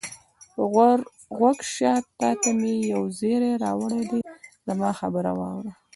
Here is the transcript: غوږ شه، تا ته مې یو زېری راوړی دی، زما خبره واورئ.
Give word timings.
غوږ 1.37 1.57
شه، 1.73 1.93
تا 2.19 2.29
ته 2.41 2.49
مې 2.59 2.75
یو 2.93 3.03
زېری 3.19 3.51
راوړی 3.63 4.01
دی، 4.09 4.19
زما 4.67 4.89
خبره 4.99 5.31
واورئ. 5.39 5.71